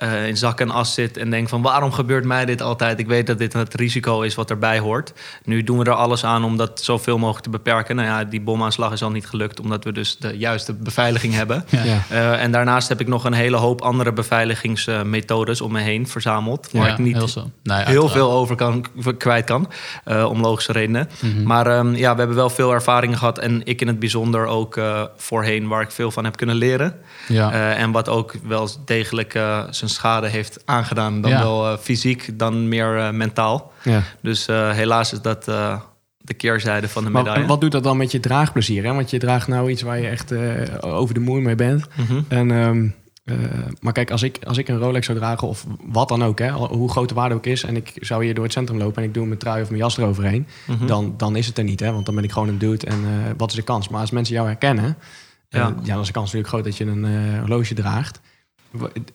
[0.00, 2.98] eh, in zak en as zit en denk van waarom gebeurt mij dit altijd?
[2.98, 5.12] Ik weet dat dit het risico is wat erbij hoort.
[5.44, 7.96] Nu doen we er alles aan om dat zoveel mogelijk te beperken.
[7.96, 11.64] Nou ja, die bomaanslag is al niet gelukt omdat we dus de juiste beveiliging hebben.
[11.68, 11.84] Ja.
[11.84, 12.02] Ja.
[12.08, 16.68] Eh, en daarnaast heb ik nog een hele hoop andere beveiligingsmethodes om me heen verzameld.
[16.72, 17.50] Waar Ja, ik niet heel.
[17.62, 18.84] Nee, heel veel over kan,
[19.18, 19.70] kwijt kan,
[20.04, 21.08] eh, om logische redenen.
[21.20, 21.42] Mhm.
[21.42, 23.38] Maar ehm, ja, we hebben wel veel ervaring gehad.
[23.38, 24.80] En ik in het bijzonder ook
[25.16, 26.94] voorheen, waar ik veel van heb kunnen leren.
[27.28, 27.74] Ja.
[27.74, 29.32] En wat ook wel degelijk
[29.70, 31.20] zijn schade heeft aangedaan.
[31.20, 31.38] Dan Ja.
[31.42, 33.72] wel eh, fysiek, dan meer eh, mentaal.
[33.82, 34.02] Ja.
[34.22, 35.44] Dus eh, helaas is dat
[36.22, 37.46] de keerzijde van de Maar medaille.
[37.46, 38.84] wat doet dat dan met je draagplezier?
[38.84, 38.92] Hè?
[38.94, 40.32] Want je draagt nou iets waar je echt
[40.80, 41.86] over de moer mee bent.
[41.96, 42.20] Mhm.
[42.28, 42.88] En, ehm,
[43.24, 43.36] eh,
[43.80, 46.50] maar kijk, als ik, als ik een Rolex zou dragen, of wat dan ook, hè,
[46.50, 49.08] hoe groot de waarde ook is, en ik zou hier door het centrum lopen en
[49.08, 50.86] ik doe mijn trui of mijn jas eroverheen, Mhm.
[50.86, 51.80] dan, dan is het er niet.
[51.80, 51.92] Hè?
[51.92, 53.00] Want dan ben ik gewoon een dude en
[53.36, 53.88] wat is de kans?
[53.88, 54.96] Maar als mensen jou herkennen,
[55.48, 55.58] ja.
[55.58, 55.74] Ja.
[55.82, 58.20] ja, dan is de kans natuurlijk groot dat je een horloge draagt.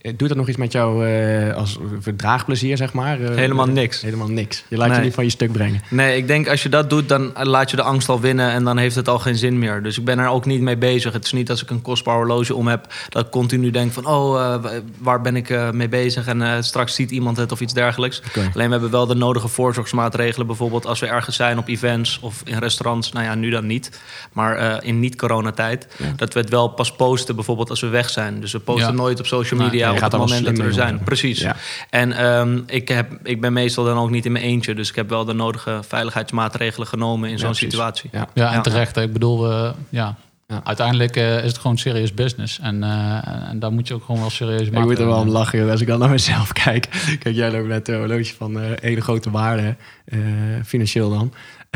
[0.02, 3.22] Eh, Doet dat nog iets met jou eh, als voor draagplezier, zeg maar?
[3.22, 4.02] Eh, Helemaal niks.
[4.02, 4.64] Helemaal niks.
[4.68, 5.82] Je laat je niet van je stuk brengen.
[5.90, 8.64] Nee, ik denk als je dat doet, dan laat je de angst al winnen en
[8.64, 9.84] dan heeft het al geen zin meer.
[9.84, 11.14] Dus ik ben er ook niet mee bezig.
[11.14, 14.06] Het is niet als ik een kostbaar horloge om heb, dat ik continu denk van,
[14.06, 16.28] oh, wa- waar ben ik mee bezig?
[16.28, 18.22] En straks ziet iemand het of iets dergelijks.
[18.36, 20.48] Alleen we hebben wel de nodige voorzorgsmaatregelen.
[20.48, 23.12] Bijvoorbeeld als we ergens zijn op events of in restaurants.
[23.12, 24.00] Nou ja, nu dan niet.
[24.34, 25.88] Maar in niet-coronatijd.
[25.98, 26.06] Ja.
[26.16, 28.40] Dat we het wel pas posten bijvoorbeeld als we weg zijn.
[28.40, 28.94] Dus we posten Ja.
[28.98, 31.00] nooit op social social Nee, media op gaat het moment dat we er mee zijn.
[31.04, 31.40] Precies.
[31.40, 31.56] Ja.
[31.90, 34.74] En ehm, ik, heb, ik ben meestal dan ook niet in mijn eentje.
[34.74, 38.10] Dus ik heb wel de nodige veiligheidsmaatregelen genomen in Ja, zo'n situatie.
[38.14, 38.28] Ja.
[38.34, 38.98] Ja, en terecht.
[38.98, 40.16] Ik bedoel, eh, ja.
[40.48, 40.62] Ja.
[40.64, 42.60] uiteindelijk eh, is het gewoon serious business.
[42.60, 45.30] En, eh, en daar moet je ook gewoon wel serieus Ik moet er wel om
[45.30, 46.88] maatregelen lachen joh, als ik dan naar mezelf kijk.
[47.20, 50.20] Kijk, jij loopt net een horloge van eh hele grote waarde, eh,
[50.66, 51.34] financieel dan.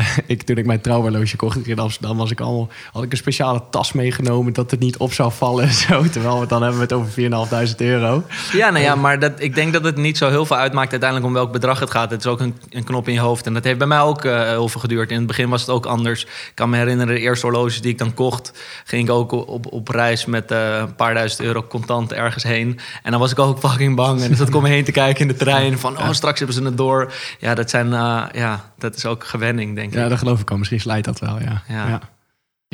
[0.26, 3.62] ik, toen ik mijn trouwhorloge kocht in Amsterdam, was ik allemaal, had ik een speciale
[3.70, 6.02] tas meegenomen dat het niet op zou vallen en zo.
[6.08, 8.22] Terwijl we dan hebben we over 4.500 euro.
[8.52, 11.28] Ja, nou ja, maar dat, ik denk dat het niet zo heel veel uitmaakt uiteindelijk
[11.28, 12.10] om welk bedrag het gaat.
[12.10, 13.46] Het is ook een, een knop in je hoofd.
[13.46, 15.10] En dat heeft bij mij ook eh, heel veel geduurd.
[15.10, 16.22] In het begin was het ook anders.
[16.22, 18.52] Ik kan me herinneren, de eerste horloges die ik dan kocht,
[18.84, 22.78] ging ik ook op, op reis met eh, een paar duizend euro contant ergens heen.
[23.02, 24.22] En dan was ik ook fucking bang.
[24.22, 25.78] En dus dat kom heen te kijken in de trein.
[25.78, 27.12] Van, oh, straks hebben ze het door.
[27.38, 29.89] Ja, dat zijn, eh, ja, dat is ook gewenning, denk ik.
[29.92, 30.56] Ja, dat geloof ik al.
[30.56, 31.62] Misschien slijt dat wel, ja.
[31.68, 31.88] Ja.
[31.88, 32.00] ja.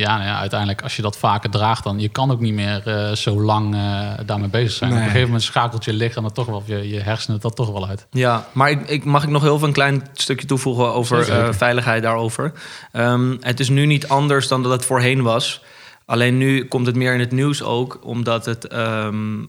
[0.01, 2.83] Ja, nou ja, uiteindelijk als je dat vaker draagt, dan je kan ook niet meer
[2.85, 4.91] eh, zo lang eh, daarmee bezig zijn.
[4.91, 4.99] Nee.
[4.99, 7.57] Op een gegeven moment schakelt je lichaam er toch wel, of je, je hersenen dat
[7.57, 8.07] toch wel uit.
[8.11, 11.53] Ja, maar ik, ik, mag ik nog heel veel een klein stukje toevoegen over eh,
[11.53, 12.53] veiligheid daarover.
[12.93, 15.63] Ehm, het is nu niet anders dan dat het voorheen was.
[16.05, 19.45] Alleen nu komt het meer in het nieuws ook, omdat het ehm,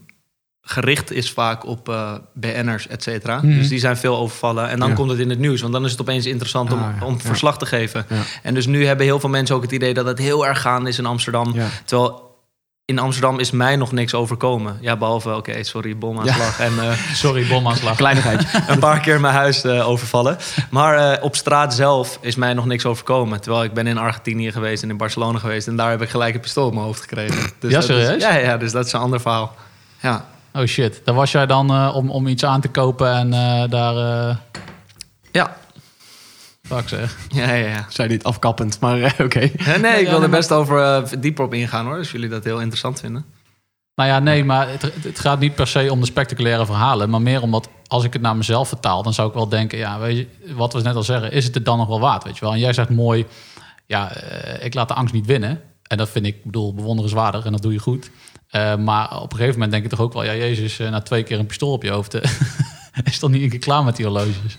[0.70, 3.36] gericht is vaak op eh, BN'ers, et cetera.
[3.38, 3.48] Mhm.
[3.58, 4.70] Dus die zijn veel overvallen.
[4.70, 4.96] En dan Ja.
[4.96, 7.06] komt het in het nieuws, want dan is het opeens interessant om, Ah, ja.
[7.06, 7.20] om Ja.
[7.20, 8.06] verslag te geven.
[8.44, 10.90] En dus nu hebben heel veel mensen ook het idee dat het heel erg gaande
[10.90, 11.56] is in Amsterdam.
[11.86, 12.26] Terwijl
[12.86, 14.78] in Amsterdam is mij nog niks overkomen.
[14.82, 16.72] Ja, behalve, oké, sorry, bomaanslag en...
[16.80, 16.92] eh,
[17.24, 17.96] Sorry, bomaanslag.
[18.06, 18.48] Kleinigheidje.
[18.74, 20.38] een paar keer mijn huis eh, overvallen.
[20.70, 23.42] Maar op straat zelf is mij nog niks overkomen.
[23.42, 25.68] Terwijl ik ben in Argentinië geweest en in Barcelona geweest.
[25.68, 27.52] En daar heb ik gelijk een pistool op mijn hoofd gekregen.
[27.60, 28.22] Dus Ja, dat is- serieus?
[28.22, 29.56] ja, ja, dus dat is een ander verhaal.
[30.02, 30.26] Ja,
[30.58, 33.70] Oh shit, daar was jij dan eh, om, om iets aan te kopen en eh,
[33.70, 33.96] daar...
[34.30, 34.36] eh
[35.32, 35.58] ja,
[36.62, 37.18] fuck zeg.
[37.30, 37.68] ja, ja.
[37.68, 37.86] ja.
[37.90, 39.52] Zijn niet afkappend, maar eh, oké.
[39.82, 41.98] Nee, ik wil er best over dieper op ingaan hoor.
[41.98, 43.26] Als jullie dat heel interessant vinden.
[43.96, 47.22] Nou ja, nee, maar het, het gaat niet per se om de spectaculaire verhalen, maar
[47.22, 50.18] meer omdat als ik het naar mezelf vertaal, dan zou ik wel denken, ja, weet
[50.18, 52.46] je, wat we net al zeggen, is het het dan nog wel waard, weet je
[52.46, 52.54] wel?
[52.54, 53.26] En jij zegt mooi,
[53.86, 55.62] ja, eh, ik laat de angst niet winnen.
[55.88, 58.10] En dat vind ik, ik bedoel, bewonderenswaardig en dat doe je goed.
[58.50, 61.02] Eh, maar op een gegeven moment denk ik toch ook wel, ja, Jezus, eh, na
[61.02, 62.32] twee keer een pistool op je hoofd, eh,
[63.04, 64.58] is toch niet een keer klaar met die horloges?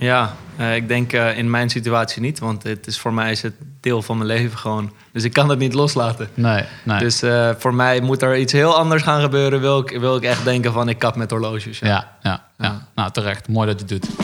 [0.00, 2.38] Ja, eh, ik denk eh, in mijn situatie niet.
[2.38, 4.92] Want het is, voor mij is het deel van mijn leven gewoon.
[5.12, 6.28] Dus ik kan het niet loslaten.
[6.34, 6.98] Nee, nee.
[6.98, 9.60] Dus eh, voor mij moet er iets heel anders gaan gebeuren.
[9.60, 11.78] Wil ik, wil ik echt denken van ik kap met horloges.
[11.78, 11.88] Ja.
[11.88, 12.86] ja, ja, ja, Ja.
[12.94, 13.48] Nou, terecht.
[13.48, 14.14] Mooi dat je het doet.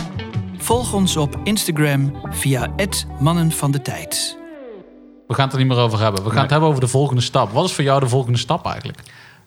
[0.59, 4.37] Volg ons op Instagram via het Mannen van de Tijd.
[5.27, 6.21] We gaan het er niet meer over hebben.
[6.21, 6.43] We gaan Nee.
[6.43, 7.53] het hebben over de volgende stap.
[7.53, 8.99] Wat is voor jou de volgende stap eigenlijk?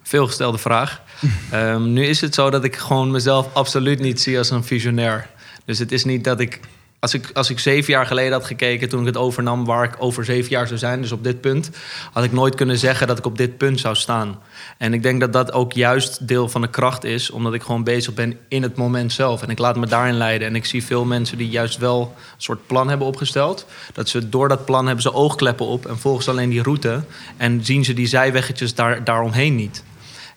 [0.03, 1.01] Veelgestelde vraag.
[1.51, 5.29] Ehm, nu is het zo dat ik gewoon mezelf absoluut niet zie als een visionair.
[5.65, 6.59] Dus het is niet dat ik
[6.99, 7.29] als, ik.
[7.33, 10.49] als ik zeven jaar geleden had gekeken toen ik het overnam, waar ik over zeven
[10.49, 11.69] jaar zou zijn, dus op dit punt,
[12.11, 14.39] had ik nooit kunnen zeggen dat ik op dit punt zou staan.
[14.77, 17.83] En ik denk dat dat ook juist deel van de kracht is, omdat ik gewoon
[17.83, 19.41] bezig ben in het moment zelf.
[19.41, 20.47] En ik laat me daarin leiden.
[20.47, 23.65] En ik zie veel mensen die juist wel een soort plan hebben opgesteld.
[23.93, 27.03] Dat ze door dat plan hebben ze oogkleppen op en volgen alleen die route.
[27.37, 29.83] En zien ze die zijweggetjes daar, daaromheen niet.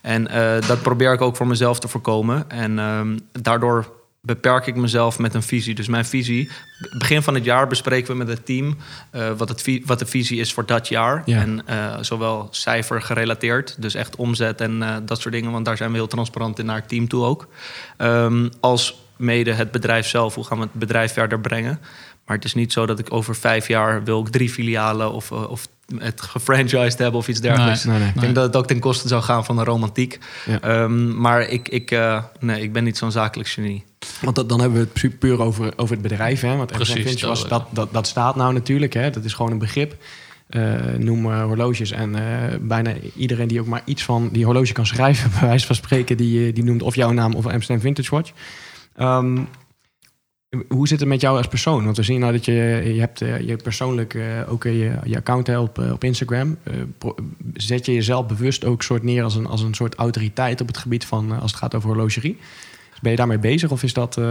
[0.01, 2.51] En eh, dat probeer ik ook voor mezelf te voorkomen.
[2.51, 3.87] En ehm, daardoor
[4.25, 5.75] beperk ik mezelf met een visie.
[5.75, 6.51] Dus mijn visie,
[6.99, 8.77] begin van het jaar bespreken we met het team
[9.11, 11.23] eh, wat, het wat de visie is voor dat jaar.
[11.25, 11.41] Ja.
[11.41, 15.77] En eh, zowel cijfer gerelateerd, dus echt omzet en eh, dat soort dingen, want daar
[15.77, 17.49] zijn we heel transparant in naar het team toe ook.
[17.97, 21.81] Ehm, als mede het bedrijf zelf, hoe gaan we het bedrijf verder brengen.
[22.27, 25.33] Maar het is niet zo dat ik over vijf jaar wil ik drie filialen of,
[25.33, 25.67] of
[25.99, 27.85] het gefranchised hebben of iets dergelijks.
[27.85, 28.09] Nee, nee.
[28.09, 30.19] Ik denk dat het ook ten koste zou gaan van de romantiek.
[30.47, 30.61] Ja.
[30.61, 33.85] Ehm, maar ik, ik, eh, nee, ik ben niet zo'n zakelijk genie.
[34.21, 36.41] Want dat, dan hebben we het pu- puur over, over het bedrijf.
[36.41, 36.57] Hè?
[36.57, 38.93] Want Precies, dat was, dat, dat, dat staat nou natuurlijk.
[38.93, 39.11] Hè?
[39.11, 39.97] Dat is gewoon een begrip.
[40.49, 40.63] Eh,
[40.99, 41.91] noem eh, horloges.
[41.91, 42.17] En
[42.61, 46.17] bijna iedereen die ook maar iets van die horloge kan schrijven, bij wijze van spreken,
[46.17, 48.33] die, die noemt of jouw naam of Amsterdam Vintage Watch.
[48.97, 49.39] Ehm,
[50.69, 51.85] hoe zit het met jou als persoon?
[51.85, 52.53] Want we zien nou dat je,
[52.95, 56.59] je hebt eh, je persoonlijk eh, ook eh, je, je account hè, op, Instagram.
[57.55, 60.77] Zet je jezelf bewust ook soort neer als een, als een soort autoriteit op het
[60.77, 62.39] gebied van als het gaat over horlogerie?
[63.03, 64.17] Ben je daarmee bezig of is dat...
[64.17, 64.25] eh,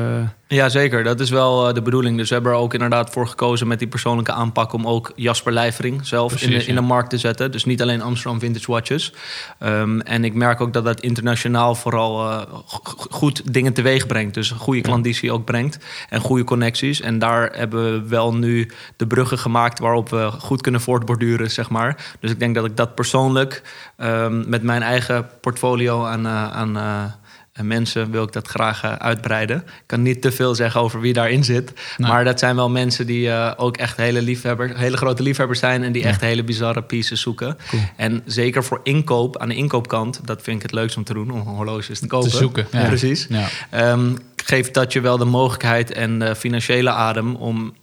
[0.48, 1.04] Ja, zeker.
[1.04, 2.18] Dat is wel eh, de bedoeling.
[2.18, 4.74] Dus we hebben er ook inderdaad voor gekozen met die persoonlijke aanpak...
[4.74, 7.52] om ook Jasper Lijvering zelf in, de, in de markt te zetten.
[7.52, 9.14] Dus niet alleen Amsterdam Vintage Watches.
[9.60, 14.34] Ehm, en ik merk ook dat dat internationaal vooral eh, go- goed dingen teweeg brengt.
[14.34, 15.78] Dus een goede klanditie ook brengt
[16.10, 17.02] en goede connecties.
[17.02, 19.80] En daar hebben we wel nu de bruggen gemaakt...
[19.80, 22.16] waarop we goed kunnen voortborduren, zeg maar.
[22.20, 23.62] Dus ik denk dat ik dat persoonlijk
[23.98, 26.28] ehm, met mijn eigen portfolio aan...
[26.28, 27.20] aan
[27.64, 29.58] mensen, wil ik dat graag eh, uitbreiden.
[29.58, 31.74] Ik kan niet te veel zeggen over wie daarin zit.
[31.98, 32.10] Nee.
[32.10, 35.84] Maar dat zijn wel mensen die eh, ook echt hele, liefhebber, hele grote liefhebbers zijn...
[35.84, 37.58] en die echt hele bizarre pieces zoeken.
[37.96, 40.20] En zeker voor inkoop, aan de inkoopkant...
[40.26, 42.32] dat vind ik het leukst om te doen, om horloges te kopen.
[42.32, 42.86] zoeken, ja.
[42.86, 43.26] Precies.
[43.30, 43.48] Ja.
[43.70, 47.74] Ehm, geeft dat je wel de mogelijkheid en de financiële adem om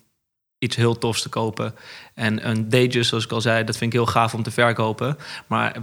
[0.59, 1.75] iets heel tofs te kopen.
[2.15, 5.17] En een Datejust, zoals ik al zei, dat vind ik heel gaaf om te verkopen.
[5.47, 5.77] Maar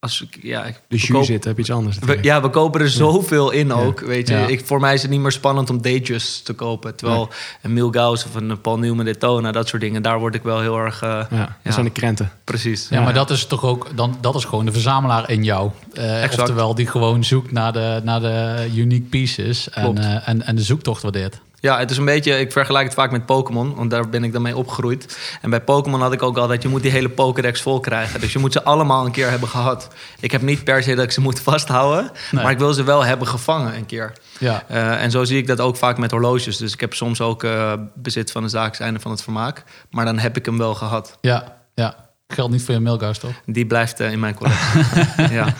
[0.00, 1.98] als ik, ja, ik- De jus zit, heb je iets anders.
[1.98, 4.00] we, ja, we kopen er zoveel in ook.
[4.00, 4.46] Weet je, Ja.
[4.46, 6.96] ik, voor mij is het niet meer spannend om Datejust te kopen.
[6.96, 7.28] Terwijl
[7.62, 10.78] een Milgauss of een Paul Newman Daytona, dat soort dingen, daar word ik wel heel
[10.78, 11.02] erg.
[11.02, 12.30] eh, Ja, dat zijn de krenten.
[12.44, 12.88] Precies.
[12.90, 13.02] Ja, Ja.
[13.04, 15.70] maar dat is toch ook, dan, dat is gewoon de verzamelaar in jou.
[15.92, 16.40] Eh, Exact.
[16.40, 20.62] oftewel, die gewoon zoekt naar de, naar de unique pieces en, eh, en, en de
[20.62, 21.40] zoektocht waardeert.
[21.60, 24.32] Ja, het is een beetje, ik vergelijk het vaak met Pokémon, want daar ben ik
[24.32, 25.18] dan mee opgegroeid.
[25.42, 28.20] En bij Pokémon had ik ook altijd, je moet die hele Pokédex vol krijgen.
[28.20, 29.88] Dus je moet ze allemaal een keer hebben gehad.
[30.20, 32.42] Ik heb niet per se dat ik ze moet vasthouden, Nee.
[32.42, 34.12] maar ik wil ze wel hebben gevangen een keer.
[34.38, 36.56] Ja, Eh, en zo zie ik dat ook vaak met horloges.
[36.56, 39.64] Dus ik heb soms ook eh, bezit van de zaakseinde van het vermaak.
[39.90, 41.18] Maar dan heb ik hem wel gehad.
[41.20, 42.06] ja, ja.
[42.34, 43.30] Geldt niet voor je Milgauss, toch?
[43.46, 44.82] Die blijft eh, in mijn collectie.
[45.38, 45.54] ja.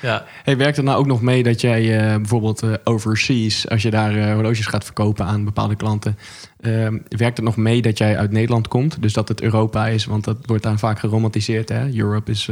[0.00, 0.24] Ja.
[0.42, 3.90] Hey, werkt het nou ook nog mee dat jij eh, bijvoorbeeld eh, overseas, als je
[3.90, 6.18] daar eh, horloges gaat verkopen aan bepaalde klanten,
[6.60, 9.02] eh, werkt het nog mee dat jij uit Nederland komt?
[9.02, 11.68] Dus dat het Europa is, want dat wordt daar vaak geromantiseerd.
[11.68, 11.96] Hè?
[11.96, 12.50] Europe is,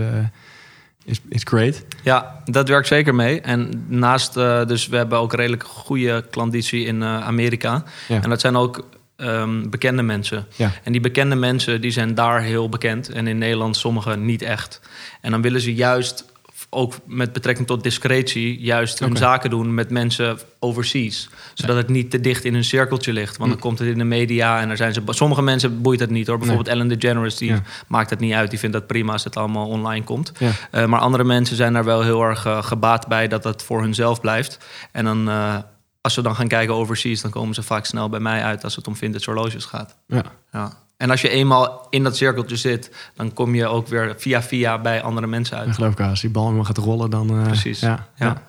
[1.04, 1.85] is, is great.
[2.02, 3.40] ja, dat werkt zeker mee.
[3.40, 7.85] En naast, dus we hebben ook redelijk goede klanditie in Amerika.
[8.09, 8.22] Ja.
[8.22, 10.46] En dat zijn ook ehm, bekende mensen.
[10.57, 10.72] Ja.
[10.83, 13.09] En die bekende mensen die zijn daar heel bekend.
[13.09, 14.80] En in Nederland sommigen niet echt.
[15.20, 16.33] En dan willen ze juist,
[16.74, 18.60] ook met betrekking tot discretie...
[18.60, 21.28] juist hun zaken doen met mensen overseas.
[21.54, 23.37] Zodat het niet te dicht in hun cirkeltje ligt.
[23.37, 25.02] Want dan komt het in de media en er zijn ze...
[25.06, 26.37] Sommige mensen boeit het niet hoor.
[26.38, 27.62] Bijvoorbeeld Ellen DeGeneres, die Ja.
[27.87, 28.50] maakt het niet uit.
[28.50, 30.32] Die vindt dat prima als het allemaal online komt.
[30.38, 30.50] Ja.
[30.70, 33.28] Eh, maar andere mensen zijn daar wel heel erg eh, gebaat bij...
[33.28, 34.58] dat het voor hunzelf blijft.
[34.92, 35.28] En dan...
[35.28, 35.56] eh,
[36.00, 38.76] als we dan gaan kijken overseas, dan komen ze vaak snel bij mij uit als
[38.76, 39.96] het om vintage horloges gaat.
[40.52, 40.84] Ja.
[40.96, 44.78] En als je eenmaal in dat cirkeltje zit, dan kom je ook weer via via
[44.78, 45.74] bij andere mensen Dat uit.
[45.74, 46.09] geloof ik wel.
[46.09, 47.30] Als die bal eenmaal gaat rollen, dan...
[47.38, 47.80] eh, Precies.
[47.80, 48.26] Ja, ja.
[48.26, 48.42] Ja.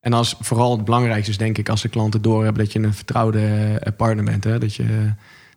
[0.00, 2.94] En als vooral het belangrijkste is, denk ik, als de klanten doorhebben dat je een
[2.94, 3.40] vertrouwde
[3.80, 4.44] eh, partner bent.
[4.44, 4.58] Hè?
[4.58, 4.84] Dat, je,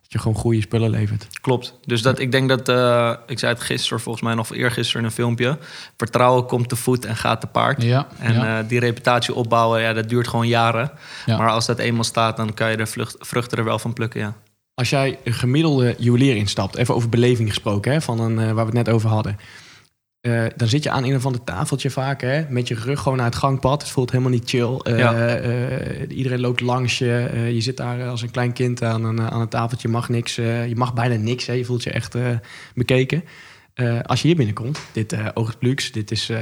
[0.02, 1.28] dat je gewoon goede spullen levert.
[1.42, 1.74] Klopt.
[1.82, 5.08] Dus dat, ik denk dat, eh, ik zei het gisteren, volgens mij nog eergisteren in
[5.08, 5.58] een filmpje.
[5.98, 7.82] Vertrouwen komt te voet en gaat te paard.
[7.84, 8.60] Ja, En ja.
[8.60, 10.92] eh, die reputatie opbouwen, ja, dat duurt gewoon jaren.
[11.26, 11.38] Ja.
[11.38, 14.20] Maar als dat eenmaal staat, dan kan je de vlucht, vruchten er wel van plukken,
[14.20, 14.34] ja.
[14.76, 18.56] Als jij een gemiddelde juwelier instapt, even over beleving gesproken, hè, van een, eh, waar
[18.56, 19.38] we het net over hadden.
[20.22, 23.18] Eh, dan zit je aan een of ander tafeltje vaak, hè, met je rug gewoon
[23.18, 23.82] naar het gangpad.
[23.82, 24.78] Het voelt helemaal niet chill.
[24.78, 25.40] Eh, Ja.
[26.08, 27.42] iedereen loopt langs je.
[27.54, 29.88] Je zit daar als een klein kind aan een, aan een tafeltje.
[29.88, 30.36] Je mag niks.
[30.36, 31.46] je mag bijna niks.
[31.46, 31.54] Hè.
[31.54, 32.16] Je voelt je echt
[32.74, 33.24] bekeken.
[33.76, 36.40] Eh, als je hier binnenkomt, dit eh oogt luxe, dit, is, eh,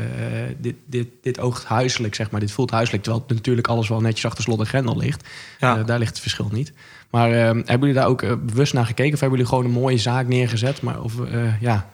[0.58, 2.40] dit, dit, dit oogt huiselijk, zeg maar.
[2.40, 5.30] Dit voelt huiselijk, terwijl natuurlijk alles wel netjes achter slot en grendel ligt.
[5.60, 5.84] Ja.
[5.84, 6.74] Daar ligt het verschil niet.
[7.10, 9.14] Maar eh, hebben jullie daar ook bewust naar gekeken?
[9.14, 10.82] Of hebben jullie gewoon een mooie zaak neergezet?
[10.82, 11.14] Maar of,
[11.60, 11.90] ja,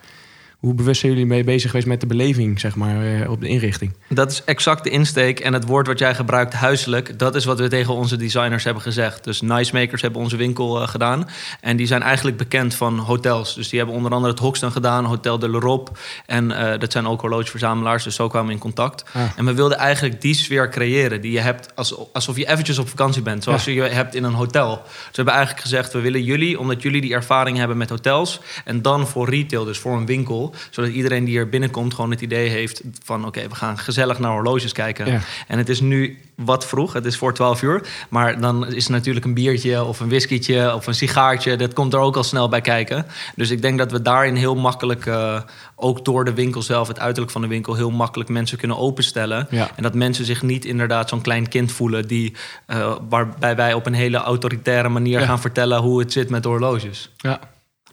[0.59, 3.47] hoe bewust zijn jullie mee bezig geweest met de beleving, zeg maar, eh, op de
[3.47, 3.93] inrichting?
[4.09, 5.39] Dat is exact de insteek.
[5.39, 8.83] En het woord wat jij gebruikt, huiselijk, dat is wat we tegen onze designers hebben
[8.83, 9.23] gezegd.
[9.23, 11.29] Dus Nice Makers hebben onze winkel eh, gedaan.
[11.61, 13.55] En die zijn eigenlijk bekend van hotels.
[13.55, 15.91] Dus die hebben onder andere het Hoxton gedaan, Hotel de l'Europe.
[16.25, 19.03] En eh, dat zijn ook horlogeverzamelaars, dus zo kwamen we in contact.
[19.13, 19.21] Ah.
[19.35, 22.89] En we wilden eigenlijk die sfeer creëren die je hebt als, alsof je eventjes op
[22.89, 23.43] vakantie bent.
[23.43, 24.81] Zoals je je hebt in een hotel.
[24.83, 28.39] Dus we hebben eigenlijk gezegd, we willen jullie, omdat jullie die ervaring hebben met hotels.
[28.65, 30.48] En dan voor retail, dus voor een winkel.
[30.69, 33.25] Zodat iedereen die er binnenkomt gewoon het idee heeft van...
[33.25, 35.11] oké, we gaan gezellig naar horloges kijken.
[35.11, 35.19] Ja.
[35.47, 37.87] En het is nu wat vroeg, het is voor 12 uur.
[38.09, 41.55] Maar dan is er natuurlijk een biertje of een whiskietje of een sigaartje.
[41.55, 43.05] Dat komt er ook al snel bij kijken.
[43.35, 45.05] Dus ik denk dat we daarin heel makkelijk...
[45.05, 45.41] eh,
[45.75, 47.75] ook door de winkel zelf, het uiterlijk van de winkel...
[47.75, 49.47] heel makkelijk mensen kunnen openstellen.
[49.49, 49.69] Ja.
[49.75, 52.07] En dat mensen zich niet inderdaad zo'n klein kind voelen...
[52.07, 52.35] Die,
[52.65, 55.25] eh, waarbij wij op een hele autoritaire manier Ja.
[55.25, 55.79] gaan vertellen...
[55.79, 57.09] hoe het zit met horloges.
[57.17, 57.39] Ja.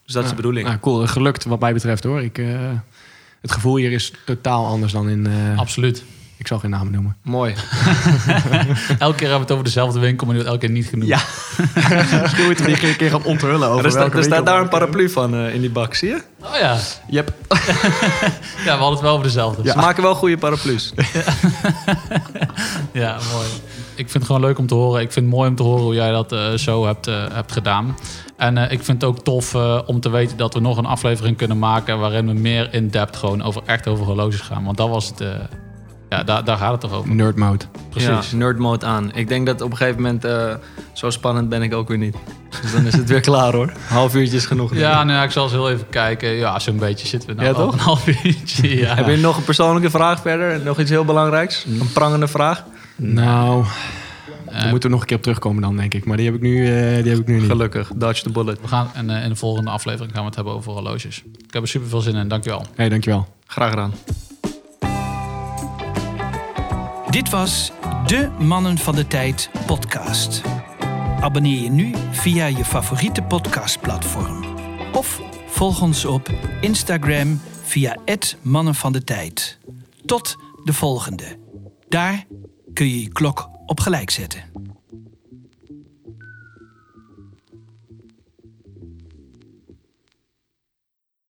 [0.06, 0.66] Dus dat is de bedoeling.
[0.66, 1.06] Nou, cool.
[1.06, 2.22] Gelukt wat mij betreft hoor.
[2.22, 2.70] Ik, eh,
[3.40, 5.26] het gevoel hier is totaal anders dan in...
[5.26, 6.04] eh, Absoluut.
[6.36, 7.16] Ik zal geen namen noemen.
[7.22, 7.54] Mooi.
[8.98, 11.08] Elke keer hebben we het over dezelfde winkel, maar die wordt elke keer niet genoemd.
[11.08, 11.18] Ja.
[12.22, 14.52] Misschien moeten we die een keer gaan onthullen over Er, staat- welke er staat winkel-
[14.54, 16.22] daar een paraplu van eh, in die bak, zie je?
[16.42, 16.76] Oh ja.
[17.08, 17.32] Yep.
[17.48, 17.56] ja,
[18.64, 19.70] we hadden het wel over dezelfde.
[19.70, 20.92] Ze maken wel goede paraplu's.
[22.92, 23.46] Ja, mooi.
[23.94, 25.00] Ik vind het gewoon leuk om te horen.
[25.00, 27.52] Ik vind het mooi om te horen hoe jij dat eh, zo hebt, eh, hebt
[27.52, 27.96] gedaan.
[28.36, 30.86] En eh, ik vind het ook tof eh, om te weten dat we nog een
[30.86, 31.98] aflevering kunnen maken...
[31.98, 34.64] waarin we meer in-depth gewoon over, echt over horloges gaan.
[34.64, 35.20] Want dat was het...
[35.20, 35.28] eh,
[36.16, 37.14] ja, daar, daar gaat het toch over.
[37.14, 37.64] Nerd mode.
[37.90, 38.30] Precies.
[38.30, 39.14] Ja, nerd mode aan.
[39.14, 40.24] Ik denk dat op een gegeven moment...
[40.24, 40.54] eh,
[40.92, 42.16] zo spannend ben ik ook weer niet.
[42.62, 43.72] Dus dan is het weer klaar hoor.
[43.88, 44.74] Half uurtje is genoeg.
[44.74, 46.28] Ja, nou, ja, ik zal eens heel even kijken.
[46.28, 47.72] Ja, zo'n beetje zitten we nou Ja, al toch?
[47.72, 48.76] een half uurtje.
[48.78, 48.94] Ja.
[48.94, 50.60] Heb je nog een persoonlijke vraag verder?
[50.64, 51.64] Nog iets heel belangrijks?
[51.80, 52.64] Een prangende vraag?
[52.96, 53.64] Nou,
[54.46, 56.04] Eh, daar moeten we nog een keer op terugkomen dan, denk ik.
[56.04, 57.50] Maar die heb ik nu, eh, die heb ik nu niet.
[57.50, 58.60] Gelukkig, dodge the bullet.
[58.60, 61.22] we gaan, en in de volgende aflevering gaan we het hebben over horloges.
[61.46, 62.66] Ik heb er super veel zin in, dankjewel.
[62.74, 63.26] hey, dankjewel.
[63.46, 63.92] Graag gedaan.
[67.16, 67.72] Dit was
[68.06, 70.42] de Mannen van de Tijd podcast.
[71.20, 74.44] Abonneer je nu via je favoriete podcastplatform.
[74.92, 79.58] Of volg ons op Instagram via het Mannen van de Tijd.
[80.04, 81.38] Tot de volgende.
[81.88, 82.26] Daar
[82.72, 84.42] kun je je klok op gelijk zetten.